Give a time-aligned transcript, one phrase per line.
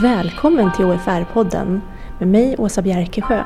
[0.00, 1.80] Välkommen till OFR-podden
[2.18, 3.44] med mig Åsa Bjerkesjö.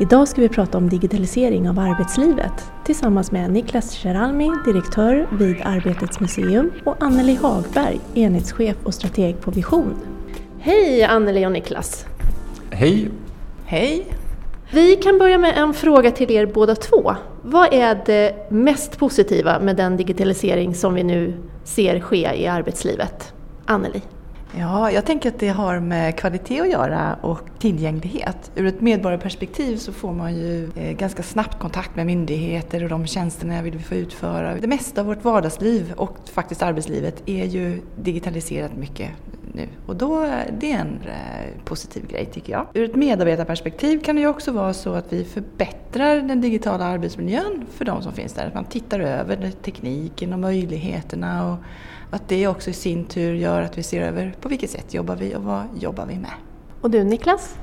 [0.00, 6.20] Idag ska vi prata om digitalisering av arbetslivet tillsammans med Niklas Scheralmi, direktör vid Arbetets
[6.20, 9.94] museum och Anneli Hagberg, enhetschef och strateg på Vision.
[10.58, 12.06] Hej Anneli och Niklas!
[12.70, 13.10] Hej!
[13.64, 14.06] Hej!
[14.72, 17.14] Vi kan börja med en fråga till er båda två.
[17.42, 23.32] Vad är det mest positiva med den digitalisering som vi nu ser ske i arbetslivet?
[23.66, 24.02] Anneli?
[24.58, 28.50] Ja, jag tänker att det har med kvalitet att göra och tillgänglighet.
[28.54, 33.06] Ur ett medborgarperspektiv så får man ju eh, ganska snabbt kontakt med myndigheter och de
[33.06, 34.54] tjänsterna vill få utföra.
[34.54, 39.10] Det mesta av vårt vardagsliv och faktiskt arbetslivet är ju digitaliserat mycket
[39.52, 40.20] nu och då
[40.58, 42.66] det är en eh, positiv grej tycker jag.
[42.74, 47.66] Ur ett medarbetarperspektiv kan det ju också vara så att vi förbättrar den digitala arbetsmiljön
[47.70, 48.46] för de som finns där.
[48.46, 51.58] Att man tittar över tekniken och möjligheterna och
[52.10, 55.16] att det också i sin tur gör att vi ser över på vilket sätt jobbar
[55.16, 56.32] vi och vad jobbar vi med.
[56.80, 57.58] Och du Niklas?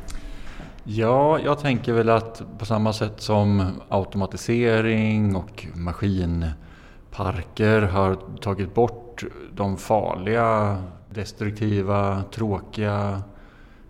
[0.83, 9.23] Ja, jag tänker väl att på samma sätt som automatisering och maskinparker har tagit bort
[9.53, 10.77] de farliga,
[11.09, 13.23] destruktiva, tråkiga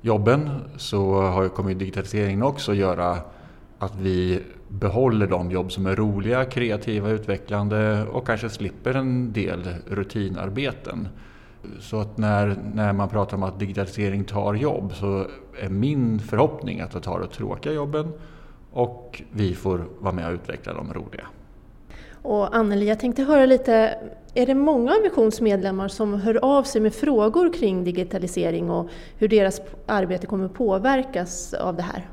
[0.02, 3.18] jobben så har kommit digitaliseringen också göra
[3.80, 4.42] att vi
[4.80, 11.08] behåller de jobb som är roliga, kreativa, utvecklande och kanske slipper en del rutinarbeten.
[11.80, 15.28] Så att när, när man pratar om att digitalisering tar jobb så
[15.62, 18.12] är min förhoppning att det tar de tråkiga jobben
[18.72, 21.24] och vi får vara med och utveckla de roliga.
[22.22, 23.98] Och Anneli, jag tänkte höra lite,
[24.34, 28.90] är det många av Visions medlemmar som hör av sig med frågor kring digitalisering och
[29.18, 32.08] hur deras arbete kommer påverkas av det här?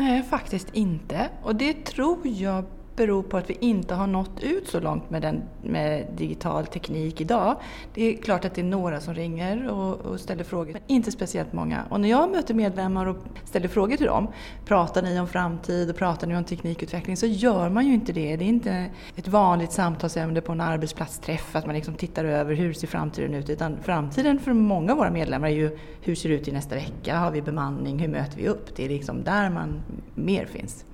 [0.00, 1.28] Nej, faktiskt inte.
[1.42, 2.64] Och det tror jag
[2.96, 7.20] beror på att vi inte har nått ut så långt med, den, med digital teknik
[7.20, 7.56] idag.
[7.94, 11.12] Det är klart att det är några som ringer och, och, ställer frågor, men inte
[11.12, 11.84] speciellt många.
[11.90, 14.28] Och när jag möter medlemmar och ställer frågor till dem,
[14.64, 18.36] pratar ni om framtid och pratar ni om teknikutveckling, så gör man ju inte det.
[18.36, 18.86] Det är inte
[19.16, 23.50] ett vanligt samtalsämne på en arbetsplatsträff, att man liksom tittar över hur ser framtiden ut,
[23.50, 26.74] utan framtiden för många av våra medlemmar är ju hur ser det ut i nästa
[26.74, 27.18] vecka?
[27.18, 27.98] Har vi bemanning?
[27.98, 28.76] Hur möter vi upp?
[28.76, 29.82] Det är liksom där man
[30.20, 30.84] mer finns.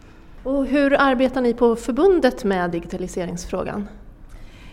[0.42, 3.88] Och hur arbetar ni på förbundet med digitaliseringsfrågan?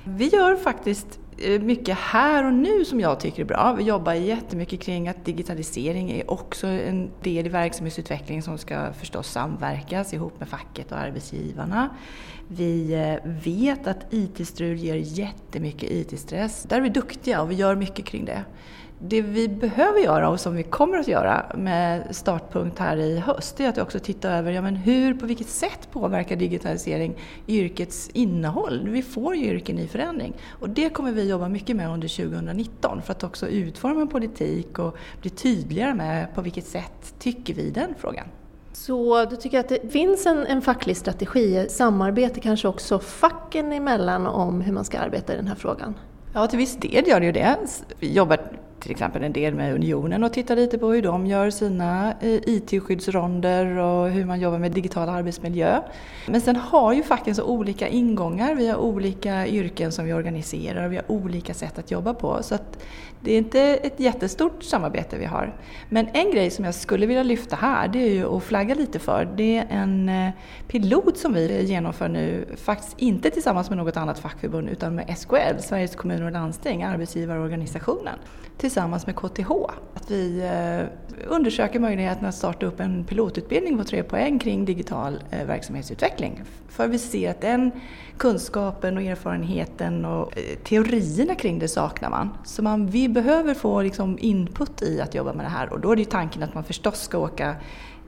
[0.03, 3.75] Vi gör faktiskt eh, mycket här och nu som jag tycker är bra.
[3.77, 9.31] Vi jobbar jättemycket kring att digitalisering är också en del i verksamhetsutvecklingen som ska förstås
[9.31, 11.89] samverkas ihop med facket och arbetsgivarna.
[12.47, 16.63] Vi eh, vet att IT-strul ger jättemycket IT-stress.
[16.63, 18.43] Där är vi duktiga och vi gör mycket kring det
[18.99, 23.59] det vi behöver göra och som vi kommer att göra med startpunkt här i höst,
[23.59, 27.15] är att också titta över ja, men hur, på vilket sätt påverkar digitalisering
[27.47, 28.89] yrkets innehåll?
[28.89, 33.01] Vi får ju yrken i förändring och det kommer vi jobba mycket med under 2019
[33.01, 37.69] för att också utforma en politik och bli tydligare med på vilket sätt tycker vi
[37.69, 38.25] den frågan.
[38.73, 44.27] Så du tycker att det finns en, en facklig strategi, samarbete kanske också facken emellan
[44.27, 45.93] om hur man ska arbeta i den här frågan?
[46.33, 47.57] Ja, till viss del gör det ju det.
[47.99, 48.39] Jobbar
[48.83, 52.39] till exempel en del med Unionen och tittar lite på hur de gör sina eh,
[52.45, 55.81] IT-skyddsronder och hur man jobbar med digital arbetsmiljö.
[56.27, 58.55] Men sen har ju facken så olika ingångar.
[58.55, 62.43] Vi har olika yrken som vi organiserar och vi har olika sätt att jobba på.
[62.43, 62.83] Så att
[63.21, 65.55] det är inte ett jättestort samarbete vi har.
[65.89, 68.99] Men en grej som jag skulle vilja lyfta här, det är ju att flagga lite
[68.99, 69.33] för.
[69.37, 70.29] Det är en eh,
[70.67, 75.59] pilot som vi genomför nu, faktiskt inte tillsammans med något annat fackförbund utan med SKL,
[75.59, 78.19] Sveriges kommuner och landsting, arbetsgivarorganisationen
[78.73, 79.51] tillsammans med KTH.
[79.93, 85.19] Att vi eh, undersöker möjligheten att starta upp en pilotutbildning på tre poäng kring digital
[85.31, 86.43] eh, verksamhetsutveckling.
[86.69, 87.71] För vi ser att den
[88.17, 92.29] kunskapen och erfarenheten och eh, teorierna kring det saknar man.
[92.45, 95.91] Så man, vi behöver få liksom input i att jobba med det här och då
[95.91, 97.55] är det ju tanken att man förstås ska åka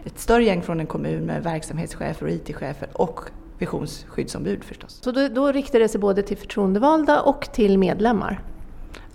[0.06, 3.20] ett större gäng från en kommun med verksamhetschefer och IT-chefer och
[3.58, 5.00] visionsskyddsombud förstås.
[5.04, 8.55] Så då, då riktar det sig både till förtroendevalda och till medlemmar?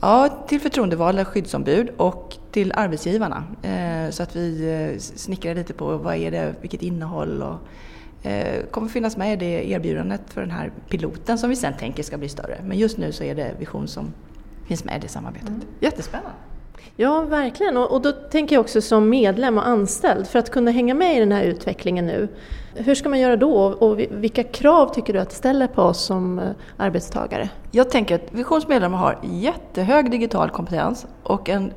[0.00, 3.44] Ja, till förtroendevalda skyddsombud och till arbetsgivarna.
[3.62, 8.64] Eh, så att vi eh, snickrar lite på vad är det, vilket innehåll och eh,
[8.70, 12.18] kommer finnas med i det erbjudandet för den här piloten som vi sen tänker ska
[12.18, 12.60] bli större.
[12.64, 14.12] Men just nu så är det Vision som
[14.66, 15.48] finns med i det samarbetet.
[15.48, 15.60] Mm.
[15.80, 16.49] Jättespännande!
[16.96, 17.76] Ja, verkligen.
[17.76, 21.16] Och, och, då tänker jag också som medlem och anställd, för att kunna hänga med
[21.16, 22.28] i den här utvecklingen nu,
[22.74, 26.00] hur ska man göra då och vilka krav tycker du att det ställer på oss
[26.00, 26.44] som eh,
[26.76, 27.48] arbetstagare?
[27.70, 31.72] Jag tänker att Visions medlemmar har jättehög digital kompetens och en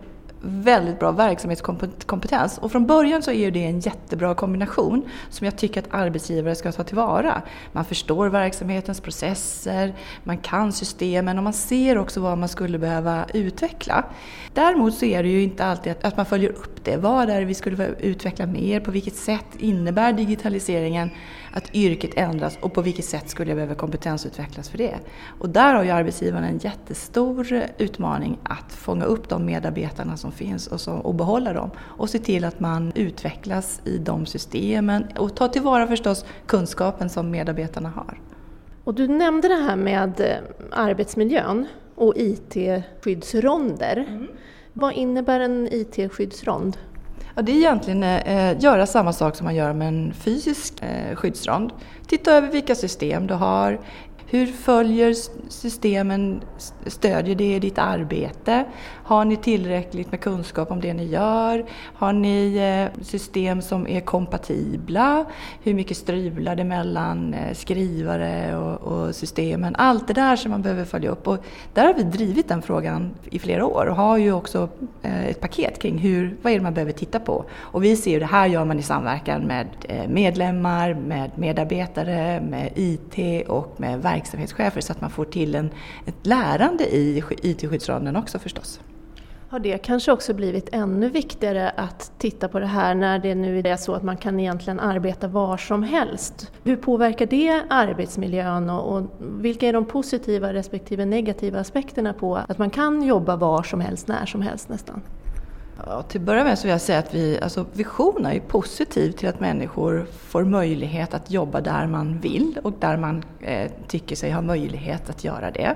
[0.46, 2.58] väldigt bra verksamhetskompetens.
[2.58, 6.56] Och från början så är ju det en jättebra kombination som jag tycker att arbetsgivare
[6.56, 7.42] ska ta tillvara.
[7.72, 9.94] Man förstår verksamhetens processer,
[10.24, 14.06] man kan systemen och man ser också vad man skulle behöva utveckla.
[14.54, 16.98] Däremot så är det ju inte alltid att, man följer upp det.
[16.98, 18.80] Vad är det vi skulle utveckla mer?
[18.80, 21.10] På vilket sätt innebär digitaliseringen
[21.52, 24.96] att yrket ändras och på vilket sätt skulle jag behöva kompetensutvecklas för det?
[25.40, 30.68] Och där har ju arbetsgivaren en jättestor utmaning att fånga upp de medarbetarna som finns
[30.68, 35.36] och, så, och behålla dem och se till att man utvecklas i de systemen och
[35.36, 38.20] ta tillvara förstås kunskapen som medarbetarna har.
[38.84, 40.36] Och du nämnde det här med eh,
[40.72, 44.06] arbetsmiljön och IT-skyddsronder.
[44.10, 44.28] Mm.
[44.74, 46.78] Vad innebär en IT-skyddsrond?
[47.36, 51.16] Ja, det är egentligen eh, göra samma sak som man gör med en fysisk eh,
[51.16, 51.72] skyddsrond.
[52.08, 53.80] Titta över vilka system du har,
[54.28, 55.14] hur följer
[55.50, 56.42] systemen,
[56.86, 58.66] stödjer det ditt arbete?
[59.04, 61.66] Har ni tillräckligt med kunskap om det ni gör?
[61.96, 65.26] Har ni eh, system som är kompatibla?
[65.64, 69.76] Hur mycket strular det mellan eh, skrivare och, systemen?
[69.76, 71.28] Allt det där som man behöver följa upp.
[71.28, 71.38] Och
[71.74, 74.70] där har vi drivit den frågan i flera år och har ju också
[75.02, 77.46] eh, ett paket kring hur, vad är det man behöver titta på.
[77.60, 79.68] Och vi ser ju det här gör man i samverkan med
[80.08, 85.70] medlemmar, med medarbetare, med IT och med verksamhetschefer så att man får till en,
[86.06, 88.80] ett lärande i it-skyddsrollen också förstås.
[89.50, 93.60] Har det kanske också blivit ännu viktigare att titta på det här när det nu
[93.60, 96.52] är så att man kan egentligen arbeta var som helst?
[96.64, 102.58] Hur påverkar det arbetsmiljön och, och vilka är de positiva respektive negativa aspekterna på att
[102.58, 105.02] man kan jobba var som helst, när som helst nästan?
[105.78, 109.12] Ja, till att börja med så vill jag säga att vi, alltså Vision är positiv
[109.12, 114.16] till att människor får möjlighet att jobba där man vill och där man eh, tycker
[114.16, 115.76] sig ha möjlighet att göra det.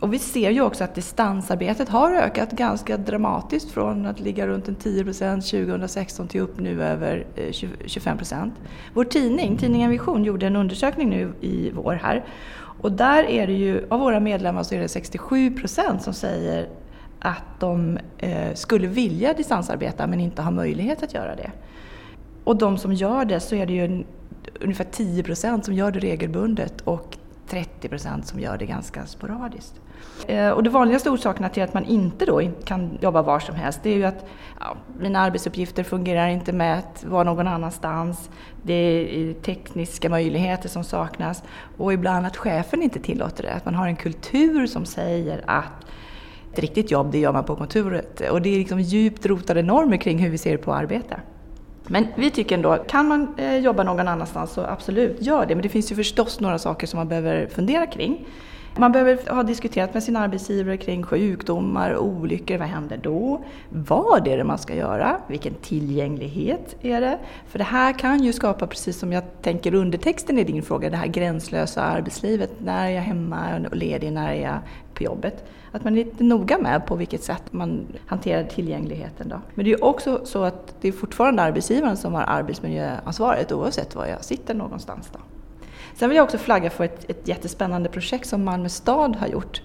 [0.00, 4.68] Och vi ser ju också att distansarbetet har ökat ganska dramatiskt från att ligga runt
[4.68, 7.26] en 10% 2016 till upp nu över
[7.86, 8.44] 25 eh,
[8.94, 12.24] Vår tidning, tidningen Vision, gjorde en undersökning nu i vår här.
[12.82, 16.68] Och där är det ju, av våra medlemmar så är det 67% som säger
[17.20, 21.50] att de eh, skulle vilja distansarbeta men inte har möjlighet att göra det.
[22.44, 24.04] Och de som gör det så är det ju
[24.60, 27.16] ungefär 10 procent som gör det regelbundet och
[27.48, 29.80] 30 procent som gör det ganska sporadiskt.
[30.26, 33.80] Eh, och de vanligaste orsakerna till att man inte då kan jobba var som helst
[33.82, 34.26] det är ju att
[34.60, 38.30] ja, mina arbetsuppgifter fungerar inte med att vara någon annanstans.
[38.62, 41.42] Det är tekniska möjligheter som saknas
[41.76, 43.52] och ibland att chefen inte tillåter det.
[43.52, 45.86] Att man har en kultur som säger att
[46.52, 49.96] ett riktigt jobb det gör man på kontoret och det är liksom djupt rotade normer
[49.96, 51.20] kring hur vi ser på arbete.
[51.86, 55.54] Men vi tycker ändå, kan man eh, jobba någon annanstans så absolut, gör det.
[55.54, 58.26] Men det finns ju förstås några saker som man behöver fundera kring.
[58.76, 63.44] Man behöver ha diskuterat med sin arbetsgivare kring sjukdomar, olyckor, vad händer då?
[63.68, 65.20] Vad är det man ska göra?
[65.26, 67.18] Vilken tillgänglighet är det?
[67.48, 70.96] För det här kan ju skapa, precis som jag tänker undertexten i din fråga, det
[70.96, 72.50] här gränslösa arbetslivet.
[72.58, 74.58] När är jag hemma och ledig, när är jag
[74.94, 75.44] på jobbet?
[75.72, 79.28] Att man är lite noga med på vilket sätt man hanterar tillgängligheten.
[79.28, 79.40] Då.
[79.54, 84.06] Men det är också så att det är fortfarande arbetsgivaren som har arbetsmiljöansvaret oavsett var
[84.06, 85.10] jag sitter någonstans.
[85.12, 85.18] Då.
[85.94, 89.62] Sen vill jag också flagga för ett, ett jättespännande projekt som Malmö stad har gjort.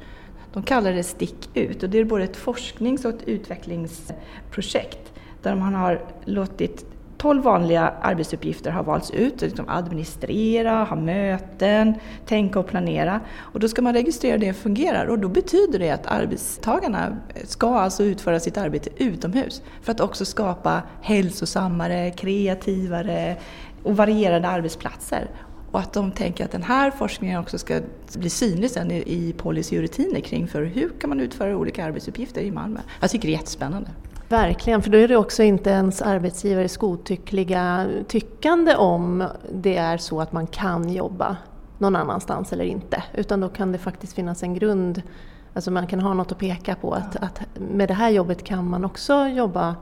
[0.54, 5.56] De kallar det Stick ut och det är både ett forsknings och ett utvecklingsprojekt där
[5.56, 6.95] man har låtit
[7.26, 11.94] 12 vanliga arbetsuppgifter har valts ut, liksom administrera, ha möten,
[12.26, 13.20] tänka och planera.
[13.38, 18.04] Och då ska man registrera det fungerar och då betyder det att arbetstagarna ska alltså
[18.04, 23.36] utföra sitt arbete utomhus för att också skapa hälsosammare, kreativare
[23.84, 25.30] och varierade arbetsplatser.
[25.72, 27.80] Och att de tänker att den här forskningen också ska
[28.18, 32.42] bli synlig sen i policy och rutiner kring för hur kan man utföra olika arbetsuppgifter
[32.42, 32.80] i Malmö.
[33.02, 33.90] Jag tycker det är jättespännande.
[34.30, 40.22] Verkligen, för då är det också inte ens arbetsgivares godtyckliga tyckande om det är så
[40.22, 41.38] att man kan jobba
[41.78, 43.04] någon annanstans eller inte.
[43.14, 45.02] Utan då kan det faktiskt finnas en grund,
[45.54, 48.70] alltså man kan ha något att peka på att, att med det här jobbet kan
[48.70, 49.76] man också jobba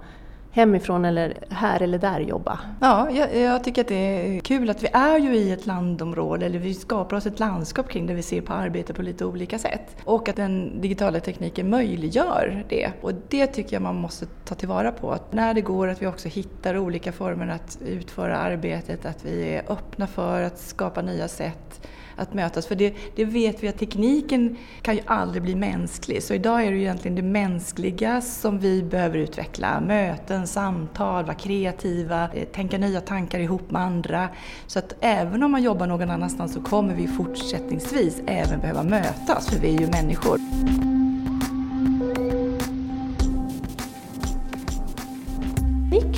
[0.53, 2.59] hemifrån eller här eller där jobba.
[2.81, 6.45] Ja, jag, jag, tycker att det är kul att vi är ju i ett landområde,
[6.45, 9.59] eller vi skapar oss ett landskap kring det vi ser på arbete på lite olika
[9.59, 9.95] sätt.
[10.03, 12.91] Och att den digitala tekniken möjliggör det.
[13.01, 15.11] Och det tycker jag man måste ta tillvara på.
[15.11, 19.53] Att när det går att vi också hittar olika former att utföra arbetet, att vi
[19.53, 22.67] är öppna för att skapa nya sätt att mötas.
[22.67, 26.23] För det, det, vet vi att tekniken kan ju aldrig bli mänsklig.
[26.23, 29.81] Så idag är det ju egentligen det mänskliga som vi behöver utveckla.
[29.81, 34.29] Möten, samtal, vara kreativa, eh, tänka nya tankar ihop med andra.
[34.67, 39.49] Så att även om man jobbar någon annanstans så kommer vi fortsättningsvis även behöva mötas,
[39.49, 40.39] för vi är ju människor.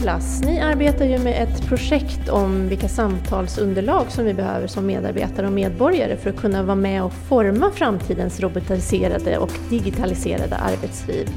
[0.05, 5.47] Niklas, ni arbetar ju med ett projekt om vilka samtalsunderlag som vi behöver som medarbetare
[5.47, 11.29] och medborgare för att kunna vara med och forma framtidens robotiserade och digitaliserade arbetsliv.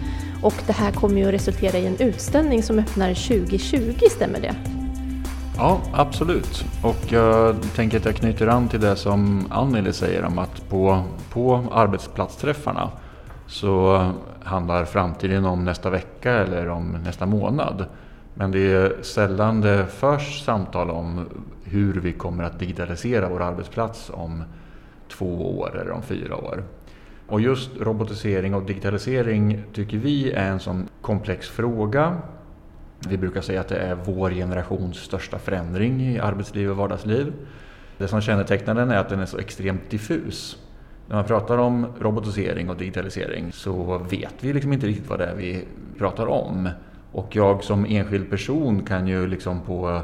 [0.42, 4.54] Och det här kommer ju att resultera i en utställning som öppnar 2020, stämmer det?
[5.56, 6.64] Ja, absolut.
[6.82, 11.02] Och jag tänker att jag knyter an till det som Anneli säger om att på,
[11.32, 12.90] på arbetsplatsträffarna
[13.46, 14.04] så
[14.44, 17.86] handlar framtiden om nästa vecka eller om nästa månad.
[18.34, 21.26] Men det är sällan det förs samtal om
[21.64, 24.42] hur vi kommer att digitalisera vår arbetsplats om
[25.08, 26.62] två år eller om fyra år.
[27.26, 32.16] Och just robotisering och digitalisering tycker vi är en sån komplex fråga.
[33.08, 37.32] Vi brukar säga att det är vår generations största förändring i arbetsliv och vardagsliv.
[37.98, 40.58] Det som kännetecknar den är att den är så extremt diffus.
[41.08, 45.26] När man pratar om robotisering och digitalisering så vet vi liksom inte riktigt vad det
[45.26, 45.64] är vi
[45.98, 46.68] pratar om.
[47.12, 50.00] Och jag som enskild person kan ju liksom på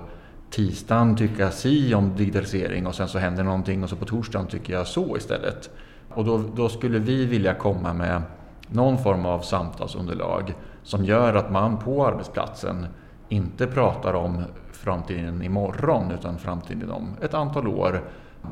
[0.51, 4.73] tisdagen tycka si om digitalisering och sen så händer någonting och så på torsdagen tycker
[4.73, 5.71] jag så istället.
[6.09, 8.23] Och då, då skulle vi vilja komma med
[8.69, 12.87] någon form av samtalsunderlag som gör att man på arbetsplatsen
[13.29, 14.43] inte pratar om
[14.73, 18.03] framtiden imorgon utan framtiden om ett antal år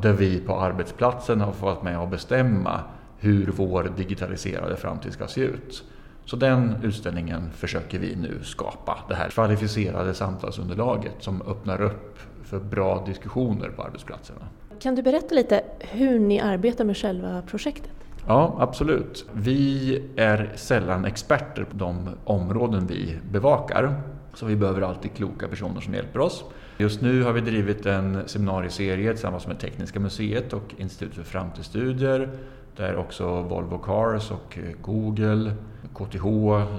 [0.00, 2.80] där vi på arbetsplatsen har fått med och bestämma
[3.18, 5.84] hur vår digitaliserade framtid ska se ut.
[6.24, 12.58] Så den utställningen försöker vi nu skapa, det här kvalificerade samtalsunderlaget som öppnar upp för
[12.58, 14.40] bra diskussioner på arbetsplatserna.
[14.80, 17.90] Kan du berätta lite hur ni arbetar med själva projektet?
[18.26, 19.26] Ja, absolut.
[19.32, 24.02] Vi är sällan experter på de områden vi bevakar.
[24.34, 26.44] Så vi behöver alltid kloka personer som hjälper oss.
[26.78, 32.28] Just nu har vi drivit en seminarieserie tillsammans med Tekniska museet och Institutet för framtidsstudier
[32.76, 35.52] där också Volvo Cars och eh, Google,
[35.94, 36.24] KTH,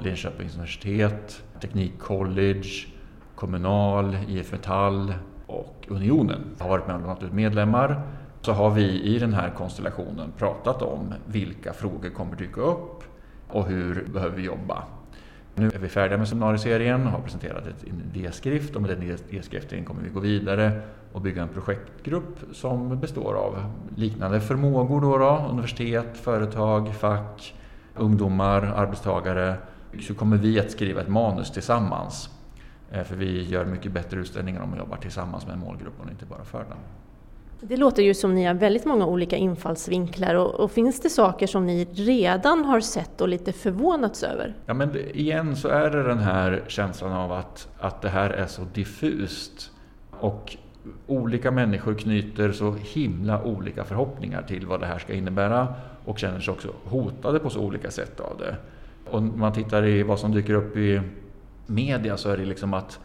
[0.04, 2.88] Linköpings universitet, Teknikcollege,
[3.36, 5.14] Kommunal, IF Metall
[5.48, 8.02] och Unionen har varit med och lånat ut medlemmar.
[8.42, 13.04] Så har vi i den här konstellationen pratat om vilka frågor kommer dyka upp
[13.48, 14.84] och hur behöver vi jobba.
[15.56, 19.86] Nu är vi färdiga med seminarieserien och har presenterat en idéskrift och med den idéskriften
[19.86, 20.82] kommer vi gå vidare
[21.12, 27.56] och bygga en projektgrupp som består av liknande förmågor då, då universitet, företag, fack,
[27.96, 29.56] ungdomar, arbetstagare.
[30.02, 32.30] Så kommer vi att skriva ett manus tillsammans.
[32.92, 36.26] Eh, för vi gör mycket bättre utställningar om vi jobbar tillsammans med målgruppen och inte
[36.26, 36.78] bara för den.
[37.68, 41.48] Det låter ju som ni har väldigt många olika infallsvinklar och, och, finns det saker
[41.48, 44.54] som ni redan har sett och lite förvånats över?
[44.66, 48.46] Ja men igen så är det den här känslan av att, att det här är
[48.46, 49.72] så diffust
[50.20, 50.58] och
[51.08, 56.40] olika människor knyter så himla olika förhoppningar till vad det här ska innebära och känner
[56.40, 58.56] sig också hotade på så olika sätt av det.
[59.12, 61.02] Och om man tittar i vad som dyker upp i
[61.66, 63.00] media så är det liksom att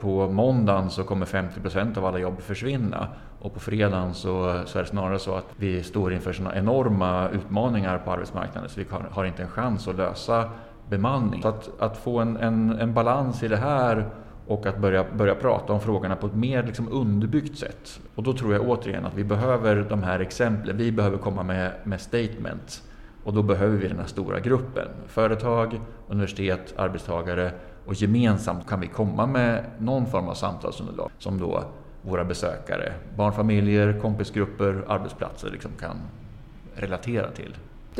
[0.00, 3.08] på måndagen så kommer 50 procent av alla jobb försvinna
[3.40, 7.28] och på fredagen så, så, är det snarare så att vi står inför sådana enorma
[7.28, 10.50] utmaningar på arbetsmarknaden så vi har inte en chans att lösa
[10.88, 11.42] bemanning.
[11.42, 14.06] Så att, att få en, en, en, balans i det här
[14.46, 18.00] och att börja, börja prata om frågorna på ett mer liksom underbyggt sätt.
[18.14, 21.72] Och då tror jag återigen att vi behöver de här exemplen, vi behöver komma med,
[21.84, 22.82] med statements
[23.24, 24.88] och då behöver vi den här stora gruppen.
[25.06, 27.52] Företag, universitet, arbetstagare
[27.86, 31.64] och gemensamt kan vi komma med någon form av samtalsunderlag som då
[32.02, 35.96] våra besökare, barnfamiljer, kompisgrupper, arbetsplatser liksom kan
[36.74, 37.56] relatera till.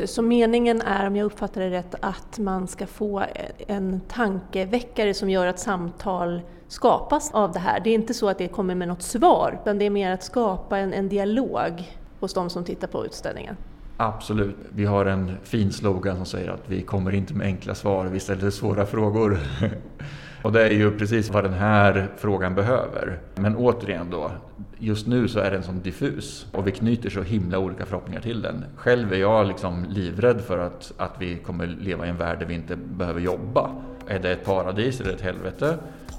[0.07, 3.23] Så meningen är, om jag uppfattar det rätt, att man ska få
[3.67, 7.79] en tankeväckare som gör att samtal skapas av det här.
[7.79, 10.23] Det är inte så att det kommer med något svar, utan det är mer att
[10.23, 13.57] skapa en, en dialog hos de som tittar på utställningen.
[13.97, 14.55] Absolut.
[14.69, 18.19] Vi har en fin slogan som säger att vi kommer inte med enkla svar, vi
[18.19, 19.39] ställer svåra frågor.
[20.41, 23.19] och det är ju precis vad den här frågan behöver.
[23.35, 24.31] Men återigen då,
[24.77, 28.41] just nu så är den så diffus och vi knyter så himla olika förhoppningar till
[28.41, 28.65] den.
[28.75, 32.45] Själv är jag liksom livrädd för att, att vi kommer leva i en värld där
[32.45, 33.69] vi inte behöver jobba.
[34.07, 35.77] Är det ett paradis eller ett helvete?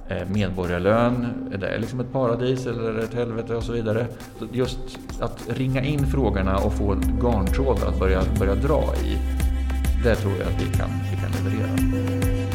[0.09, 4.07] Eh, medborgarlön, är det liksom ett paradis eller ett helvete och så vidare.
[4.53, 9.19] Just att ringa in frågorna och få garntrådar att börja, börja dra i,
[10.05, 12.50] det tror jag att vi kan, vi kan leverera.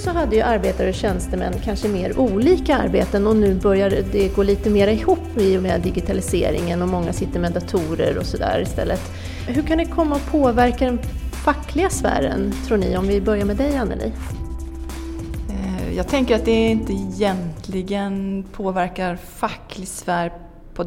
[0.00, 4.42] Så hade ju arbetare och tjänstemän kanske mer olika arbeten och nu börjar det gå
[4.42, 9.00] lite mer ihop i och med digitaliseringen och många sitter med datorer och sådär istället.
[9.46, 10.98] Hur kan det komma att påverka den
[11.44, 12.96] fackliga sfären, tror ni?
[12.96, 14.12] Om vi börjar med dig, Anneli.
[15.48, 20.32] Eh, jag tänker att det inte egentligen påverkar facklig sfär
[20.74, 20.84] på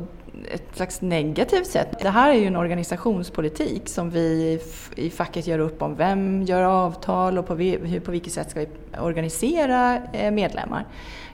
[0.52, 2.00] ett slags negativt sätt.
[2.02, 4.60] Det här är ju en organisationspolitik som vi
[4.96, 5.96] i facket gör upp om.
[5.96, 8.68] Vem gör avtal och på, hur, på vilket sätt ska vi
[9.00, 10.86] organisera eh, medlemmar?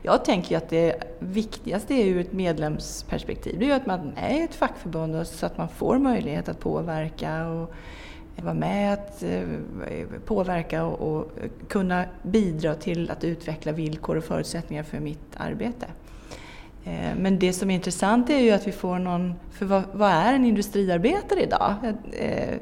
[0.02, 3.60] Jag tänker ju att det viktigaste är ur ett medlemsperspektiv.
[3.60, 7.48] Det är ju att man är ett fackförbund så att man får möjlighet att påverka
[7.48, 7.74] och
[8.36, 9.42] vara med att eh,
[10.26, 11.32] påverka och
[11.68, 15.88] kunna bidra till att utveckla villkor och förutsättningar för mitt arbete.
[16.90, 20.12] Eh, men det som är intressant är ju att vi får någon, för vad, vad
[20.12, 21.76] är en industriarbetare idag?
[22.12, 22.58] Eh,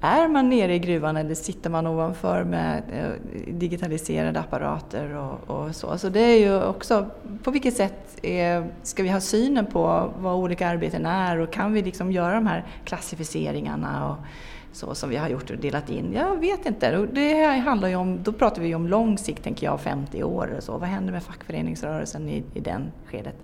[0.00, 5.76] är man nere i gruvan eller sitter man ovanför med eh, digitaliserade apparater och, och
[5.76, 5.98] så?
[5.98, 7.06] Så det är ju också,
[7.42, 11.72] på vilket sätt är, ska vi ha synen på vad olika arbeten är och kan
[11.72, 14.10] vi liksom göra de här klassificeringarna?
[14.10, 14.16] Och,
[14.72, 16.12] så som vi har gjort och delat in?
[16.12, 17.06] Jag vet inte.
[17.12, 20.60] Det handlar ju om, då pratar vi om lång sikt, tänker jag, 50 år eller
[20.60, 20.78] så.
[20.78, 23.36] Vad händer med fackföreningsrörelsen i, i den skedet?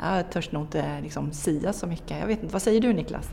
[0.00, 2.16] Jag törs nog inte liksom sia så mycket.
[2.20, 2.52] Jag vet inte.
[2.52, 3.30] Vad säger du Niklas?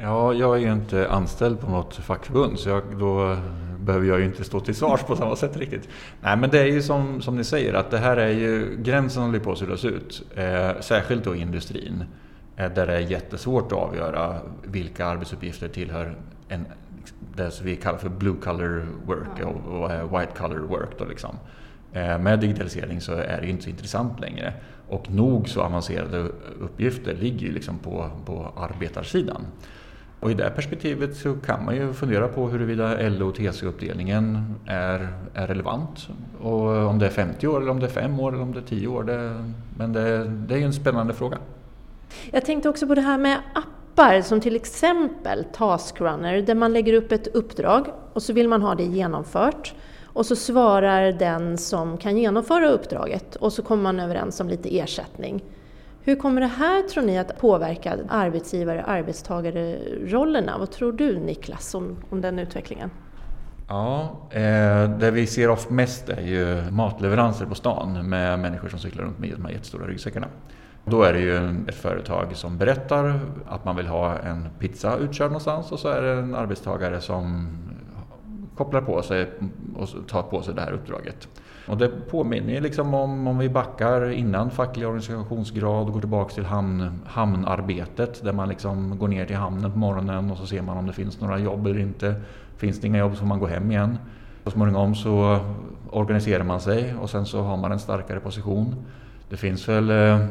[0.00, 3.36] Ja, jag är ju inte anställd på något fackförbund så jag, då
[3.78, 5.88] behöver jag ju inte stå till svars på samma sätt riktigt.
[6.20, 9.22] Nej, men det är ju som, som ni säger att det här är ju, gränsen
[9.22, 10.22] håller på att suddas ut.
[10.34, 12.04] Eh, särskilt då i industrin.
[12.56, 16.16] Eh, där det är jättesvårt att avgöra vilka arbetsuppgifter tillhör
[16.48, 16.66] en,
[17.36, 19.46] det som vi kallar för blue color work ja.
[19.46, 20.98] och, white color work.
[20.98, 21.36] Då liksom.
[21.92, 24.52] Eh, med digitalisering så är det inte så intressant längre.
[24.88, 26.28] Och nog så avancerade
[26.60, 29.46] uppgifter ligger ju liksom på, på arbetarsidan.
[30.20, 35.08] Och i det perspektivet så kan man ju fundera på huruvida LO och TCO-uppdelningen är,
[35.34, 36.08] är relevant.
[36.40, 38.58] Och om det är 50 år, eller om det är 5 år eller om det
[38.58, 39.04] är 10 år.
[39.04, 39.44] Det,
[39.78, 41.38] men det, det är ju en spännande fråga.
[42.30, 46.92] Jag tänkte också på det här med appar som till exempel Taskrunner där man lägger
[46.92, 49.74] upp ett uppdrag och så vill man ha det genomfört.
[50.04, 54.78] Och så svarar den som kan genomföra uppdraget och så kommer man överens om lite
[54.78, 55.44] ersättning.
[56.02, 60.58] Hur kommer det här tror ni att påverka arbetsgivare arbetstagare-rollerna?
[60.58, 62.90] Vad tror du Niklas om, om den utvecklingen?
[63.68, 69.04] Ja, eh, det vi ser mest är ju matleveranser på stan med människor som cyklar
[69.04, 70.26] runt med de här jättestora ryggsäckarna.
[70.84, 75.28] Då är det ju ett företag som berättar att man vill ha en pizza utkörd
[75.28, 77.48] någonstans och så är det en arbetstagare som
[78.56, 79.30] kopplar på sig
[79.76, 81.28] och tar på sig det här uppdraget.
[81.68, 86.44] Och det påminner liksom om om vi backar innan facklig organisationsgrad och går tillbaka till
[86.44, 90.76] hamn, hamnarbetet där man liksom går ner till hamnen på morgonen och så ser man
[90.76, 92.14] om det finns några jobb eller inte.
[92.56, 93.98] Finns det inga jobb så får man gå hem igen.
[94.44, 95.40] Så småningom så
[95.90, 98.74] organiserar man sig och sen så har man en starkare position.
[99.28, 100.26] Det finns väl eh,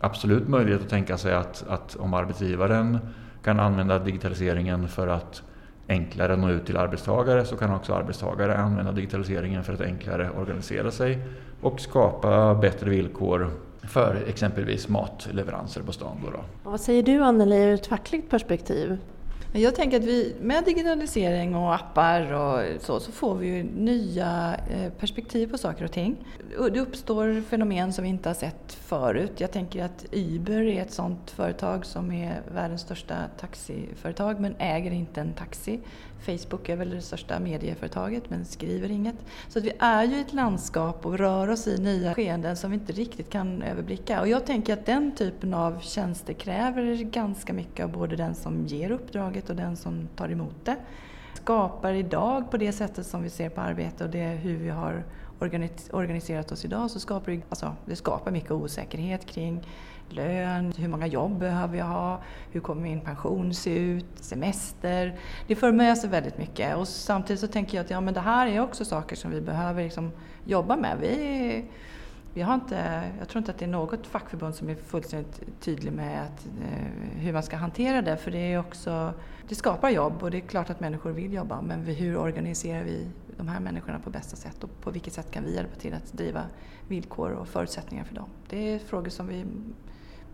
[0.00, 2.98] absolut möjlighet att tänka sig att, att om arbetsgivaren
[3.42, 5.42] kan använda digitaliseringen för att
[5.88, 10.90] enklare nå ut till arbetstagare så kan också arbetstagare använda digitaliseringen för att enklare organisera
[10.90, 11.18] sig
[11.60, 13.50] och skapa bättre villkor
[13.82, 16.16] för exempelvis matleveranser på stan.
[16.24, 16.70] Då, då.
[16.70, 18.98] Vad säger du Anneli ur ett fackligt perspektiv?
[19.52, 24.56] Jag tänker att vi med digitalisering och appar och så, så får vi ju nya
[24.70, 26.16] eh, perspektiv på saker och ting.
[26.72, 29.32] Det uppstår fenomen som vi inte har sett förut.
[29.36, 34.90] Jag tänker att Uber är ett sådant företag som är världens största taxiföretag men äger
[34.90, 35.80] inte en taxi.
[36.20, 39.16] Facebook är väl det största medieföretaget men skriver inget.
[39.48, 42.70] Så att vi är ju i ett landskap och rör oss i nya skeenden som
[42.70, 44.20] vi inte riktigt kan överblicka.
[44.20, 48.66] Och jag tänker att den typen av tjänster kräver ganska mycket av både den som
[48.66, 50.76] ger uppdrag uppdraget och den som tar emot det.
[51.34, 55.04] Skapar idag på det sättet som vi ser på arbete och det hur vi har
[55.92, 59.62] organiserat oss idag så skapar det, alltså, det skapar mycket osäkerhet kring
[60.10, 62.20] lön, hur många jobb behöver jag ha,
[62.52, 65.18] hur kommer min pension se ut, semester.
[65.46, 68.20] Det för med sig väldigt mycket och samtidigt så tänker jag att ja, men det
[68.20, 70.12] här är också saker som vi behöver liksom
[70.44, 70.96] jobba med.
[71.00, 71.64] Vi,
[72.38, 75.92] vi har inte, jag tror inte att det är något fackförbund som är fullständigt tydlig
[75.92, 79.12] med att, eh, hur man ska hantera det för det är också,
[79.48, 83.06] det skapar jobb och det är klart att människor vill jobba men hur organiserar vi
[83.36, 86.12] de här människorna på bästa sätt och på vilket sätt kan vi hjälpa till att
[86.12, 86.42] driva
[86.88, 88.28] villkor och förutsättningar för dem?
[88.48, 89.44] Det är frågor som vi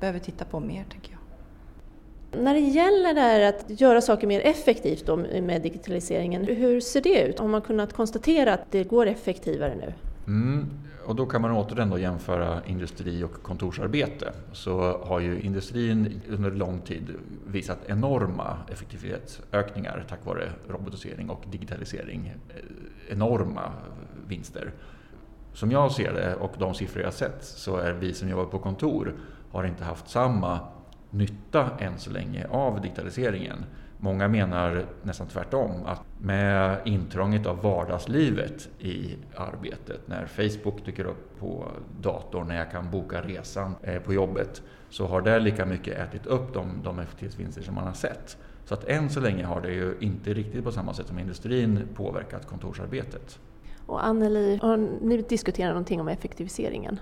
[0.00, 2.42] behöver titta på mer, tänker jag.
[2.42, 5.08] När det gäller det här att göra saker mer effektivt
[5.42, 7.38] med digitaliseringen, hur ser det ut?
[7.38, 9.92] Har man kunnat konstatera att det går effektivare nu?
[10.26, 14.32] Mm, och då kan man återigen då jämföra industri och kontorsarbete.
[14.52, 22.34] Så har ju industrin under lång tid visat enorma effektivitetsökningar tack vare robotisering och digitalisering.
[22.48, 23.72] Eh, enorma
[24.26, 24.72] vinster.
[25.52, 28.58] Som jag ser det och de siffror jag sett så är vi som jobbar på
[28.58, 29.14] kontor
[29.50, 30.60] har inte haft samma
[31.10, 33.64] nytta än så länge av digitaliseringen.
[33.98, 40.00] Många menar nästan tvärtom att med intrånget av vardagslivet i arbetet.
[40.06, 41.68] När Facebook dyker upp på
[42.00, 46.26] datorn, när jag kan boka resan eh, på jobbet, så har det lika mycket ätit
[46.26, 48.36] upp de, de effektivitetsvinster som man har sett.
[48.64, 51.88] Så att än så länge har det ju inte riktigt på samma sätt som industrin
[51.94, 53.38] påverkat kontorsarbetet.
[53.86, 57.00] Och Anneli, har ni diskuterat någonting om effektiviseringen?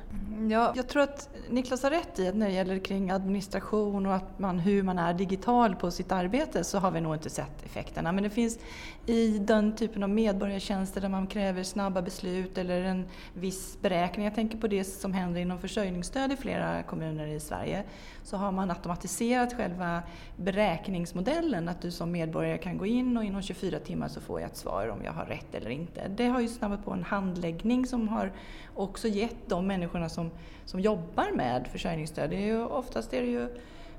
[0.51, 4.15] Ja, jag tror att Niklas har rätt i att när det gäller kring administration och
[4.15, 7.65] att man, hur man är digital på sitt arbete så har vi nog inte sett
[7.65, 8.13] effekterna.
[8.13, 8.59] Men det finns
[9.07, 14.25] i den typen av medborgartjänster där man kräver snabba beslut eller en viss beräkning.
[14.25, 17.83] Jag tänker på det som händer inom försörjningsstöd i flera kommuner i Sverige.
[18.25, 20.03] Så har man automatiserat själva
[20.37, 21.69] beräkningsmodellen.
[21.69, 24.57] Att du som medborgare kan gå in och inom 24 timmar så får jag ett
[24.57, 26.09] svar om jag har rätt eller inte.
[26.09, 28.33] Det har ju snabbat på en handläggning som har
[28.75, 30.31] också gett de människorna som,
[30.65, 32.31] som jobbar med försörjningsstöd.
[32.31, 33.49] Det är ju, oftast är det ju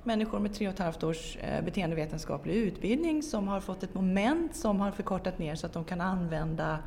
[0.03, 4.55] människor med tre och ett halvt års eh, beteendevetenskaplig utbildning som har fått ett moment
[4.55, 6.79] som har förkortat ner så att de kan använda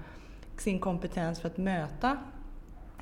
[0.58, 2.18] sin kompetens för att möta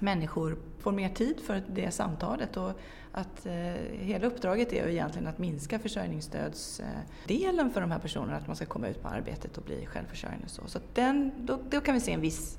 [0.00, 2.56] människor, får mer tid för det samtalet.
[2.56, 2.72] Och
[3.12, 3.52] att eh,
[3.90, 8.66] hela uppdraget är ju egentligen att minska försörjningsstödsdelen för de här personerna, att man ska
[8.66, 10.48] komma ut på arbetet och bli självförsörjande.
[10.48, 12.58] Så, så den, då, då kan vi se en viss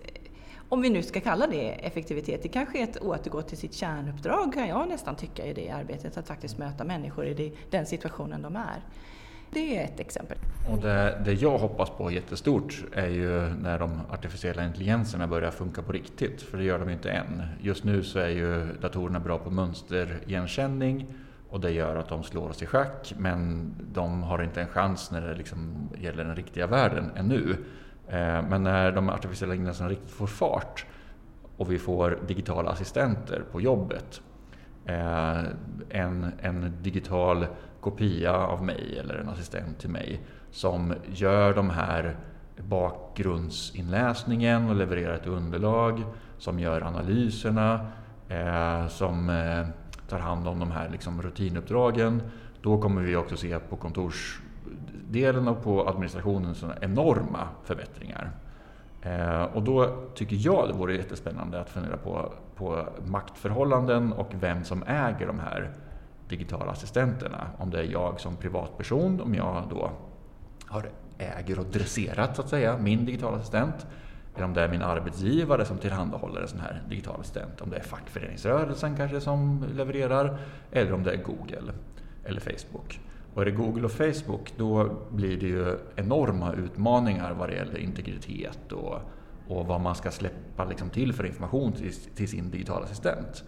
[0.69, 4.53] om vi nu ska kalla det effektivitet, det kanske är att återgå till sitt kärnuppdrag
[4.53, 8.55] kan jag nästan tycka i det arbetet, att faktiskt möta människor i den situationen de
[8.55, 8.81] är.
[9.55, 10.37] Det är ett exempel.
[10.71, 15.81] Och det, det, jag hoppas på jättestort är ju när de artificiella intelligenserna börjar funka
[15.81, 17.43] på riktigt, för det gör de inte än.
[17.61, 21.07] Just nu så är ju datorerna bra på mönsterigenkänning
[21.49, 25.11] och det gör att de slår oss i schack, men de har inte en chans
[25.11, 27.57] när det liksom gäller den riktiga världen ännu.
[28.07, 30.85] Eh, men när de artificiella intelligenserna riktigt får fart
[31.57, 34.21] och vi får digitala assistenter på jobbet.
[34.85, 35.39] Eh,
[35.89, 37.45] en, en digital
[37.85, 40.21] kopia av mig eller en assistent till mig
[40.51, 42.17] som gör de här
[42.57, 46.03] bakgrundsinläsningen och levererar ett underlag,
[46.37, 47.87] som gör analyserna,
[48.29, 49.67] eh, som eh,
[50.09, 52.21] tar hand om de här liksom rutinuppdragen.
[52.61, 58.31] Då kommer vi också se på kontorsdelen och på administrationen sådana enorma förbättringar.
[59.01, 64.63] Eh, och då tycker jag det vore jättespännande att fundera på, på maktförhållanden och vem
[64.63, 65.71] som äger de här
[66.29, 67.47] digitala assistenterna.
[67.57, 69.91] Om det är jag som privatperson, om jag då
[70.65, 73.87] har äger och dresserat så att säga min digitala assistent.
[74.35, 77.61] Eller om det är min arbetsgivare som tillhandahåller en sån här digital assistent.
[77.61, 80.37] Om det är fackföreningsrörelsen kanske som levererar.
[80.71, 81.73] Eller om det är Google
[82.23, 82.99] eller Facebook.
[83.33, 87.77] Och är det Google och Facebook då blir det ju enorma utmaningar vad det gäller
[87.77, 88.99] integritet och,
[89.47, 93.43] och vad man ska släppa liksom till för information till, till sin digitala assistent.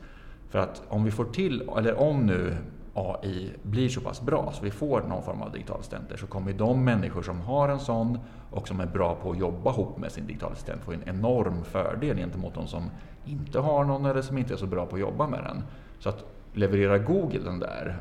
[0.49, 2.57] För att om vi får till, eller om nu
[2.93, 6.53] AI blir så pass bra så vi får någon form av digital assistenter så kommer
[6.53, 8.19] de människor som har en sån
[8.51, 11.63] och som är bra på att jobba ihop med sin digitala assistent få en enorm
[11.63, 12.89] fördel gentemot de som
[13.25, 15.63] inte har någon eller som inte är så bra på att jobba med den.
[15.99, 17.97] Så att leverera Google den där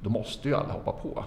[0.00, 1.24] då måste ju alla hoppa på.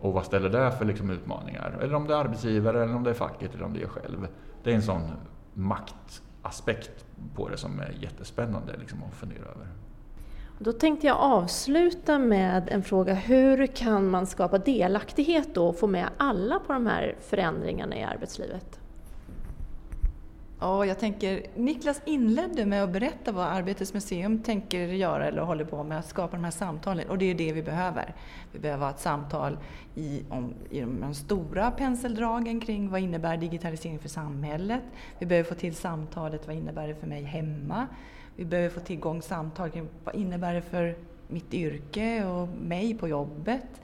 [0.00, 1.78] Och vad ställer det för liksom utmaningar?
[1.82, 3.90] Eller om det är arbetsgivare, eller om det är facket, eller om det är jag
[3.90, 4.28] själv.
[4.62, 5.10] Det är en sån
[6.42, 9.66] aspekt på det som är jättespännande liksom, att fundera över.
[10.58, 13.14] Då tänkte jag avsluta med en fråga.
[13.14, 18.02] Hur kan man skapa delaktighet då och få med alla på de här förändringarna i
[18.02, 18.81] arbetslivet?
[20.62, 25.64] Ja, jag tänker, Niklas inledde med att berätta vad Arbetets museum tänker göra eller håller
[25.64, 27.08] på med, att skapa de här samtalen.
[27.08, 28.14] Och det är det vi behöver.
[28.52, 29.58] Vi behöver ha ett samtal
[29.94, 34.82] i, om, i de stora penseldragen kring vad innebär digitalisering för samhället.
[35.18, 37.86] Vi behöver få till samtalet, vad innebär det för mig hemma?
[38.36, 40.96] Vi behöver få tillgång samtal kring vad innebär det för
[41.28, 43.80] mitt yrke och mig på jobbet?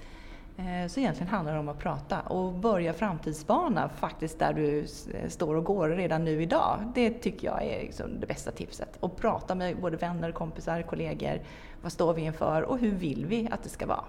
[0.59, 4.87] Eh, så egentligen handlar det om att prata och börja framtidsspana faktiskt där du
[5.29, 6.93] står och går redan nu idag.
[6.95, 8.97] Det tycker jag är liksom det bästa tipset.
[9.01, 11.41] Och prata med både vänner, kompisar, kollegor.
[11.83, 14.05] Vad står vi inför och hur vill vi att det ska vara?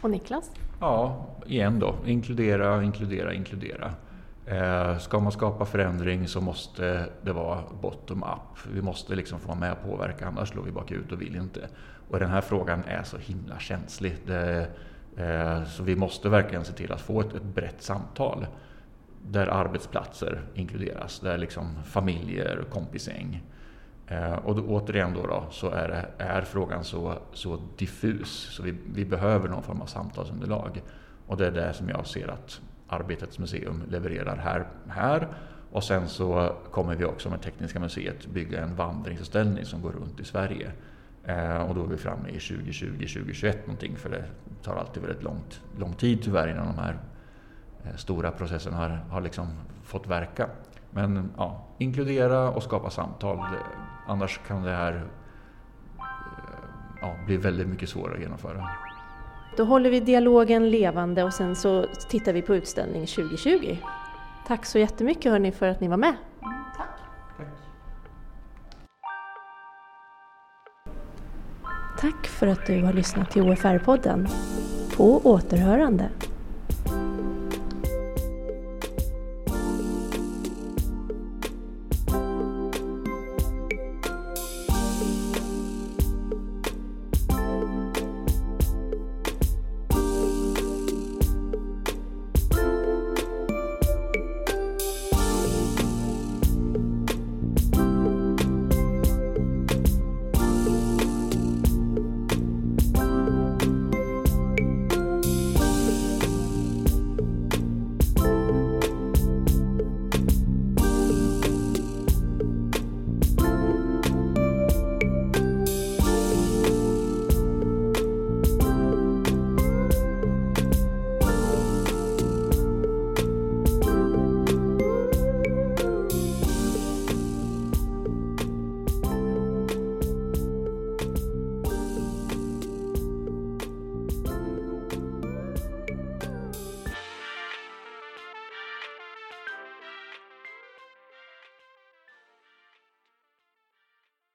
[0.00, 0.50] Och Niklas?
[0.80, 1.94] Ja, igen då.
[2.06, 3.92] Inkludera, inkludera, inkludera.
[4.46, 8.72] Eh, ska man skapa förändring så måste det vara bottom-up.
[8.72, 11.68] Vi måste liksom få med och påverka, annars slår vi bakut och vill inte.
[12.10, 14.16] Och den här frågan är så himla känslig.
[14.26, 14.66] Det, Eh,
[15.20, 18.46] Eh, så vi måste verkligen se till att få ett, ett brett samtal
[19.22, 23.42] där arbetsplatser inkluderas, där liksom familjer, kompisgäng.
[24.06, 28.62] Eh, och då, återigen då, då så är, det, är frågan så, så diffus så
[28.62, 30.82] vi, vi behöver någon form av samtalsunderlag.
[31.26, 34.66] Och det är det som jag ser att Arbetets museum levererar här.
[34.88, 35.28] här.
[35.72, 40.20] Och sen så kommer vi också med Tekniska museet bygga en vandringsutställning som går runt
[40.20, 40.72] i Sverige
[41.24, 44.24] Eh, och då är vi framme i 2020, 2021 någonting för det
[44.62, 46.98] tar alltid väldigt långt, lång tid tyvärr innan de här
[47.84, 49.46] eh, stora processerna har, har liksom
[49.84, 50.48] fått verka.
[50.90, 53.38] Men ja, inkludera och skapa samtal.
[53.38, 53.44] Eh,
[54.06, 54.92] annars kan det här
[55.98, 56.04] eh,
[57.00, 58.68] ja, bli väldigt mycket svårare att genomföra.
[59.56, 63.76] Då håller vi dialogen levande och sen så tittar vi på utställning 2020.
[64.46, 66.14] Tack så jättemycket hörni för att ni var med.
[72.00, 74.28] Tack för att du har lyssnat till OFR-podden.
[74.96, 76.08] På återhörande.